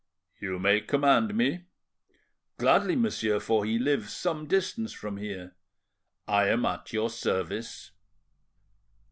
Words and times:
"You 0.39 0.57
may 0.57 0.81
command 0.81 1.35
me." 1.35 1.65
"Gladly, 2.57 2.95
monsieur; 2.95 3.39
for 3.39 3.65
he 3.65 3.77
lives 3.77 4.11
some 4.11 4.47
distance 4.47 4.93
from 4.93 5.17
here." 5.17 5.53
"I 6.27 6.47
am 6.47 6.65
at 6.65 6.91
your 6.91 7.11
service." 7.11 7.91